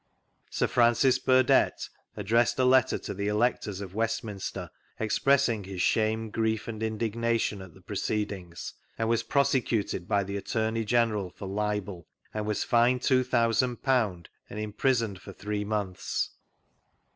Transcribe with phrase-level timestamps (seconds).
[0.49, 6.67] Sir Francis Burdett addressed a letter to the Electors of Westminster, expressing his "Shame, grief,
[6.67, 12.07] and indignatiffli" at the proceedings, and was prose cuted by the Attorney General for Libel
[12.33, 16.31] and was vGoogIc 74 THREP ACCOUNTS OF PETERLOO fined ;£2,ooo and imprisooed for three months.